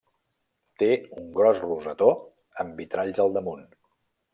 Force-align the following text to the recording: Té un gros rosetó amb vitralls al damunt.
Té 0.83 0.87
un 1.21 1.29
gros 1.37 1.63
rosetó 1.67 2.11
amb 2.65 2.85
vitralls 2.85 3.27
al 3.27 3.41
damunt. 3.41 3.67